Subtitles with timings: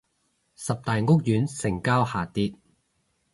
[0.55, 2.53] 十大屋苑成交下跌